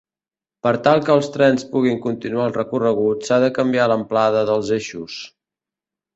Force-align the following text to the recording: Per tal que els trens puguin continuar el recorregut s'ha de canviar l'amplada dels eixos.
Per 0.67 0.71
tal 0.85 1.01
que 1.09 1.11
els 1.15 1.29
trens 1.35 1.65
puguin 1.73 1.99
continuar 2.05 2.47
el 2.49 2.55
recorregut 2.57 3.29
s'ha 3.29 3.39
de 3.45 3.51
canviar 3.59 3.87
l'amplada 3.93 4.43
dels 4.51 4.75
eixos. 4.81 5.21